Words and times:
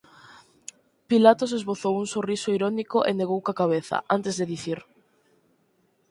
Pilatos 1.09 1.51
esbozou 1.59 1.93
un 2.03 2.07
sorriso 2.13 2.49
irónico 2.57 2.97
e 3.09 3.11
negou 3.13 3.39
coa 3.45 3.59
cabeza, 3.61 3.97
antes 4.15 4.33
de 4.39 4.45
dicir: 4.53 4.79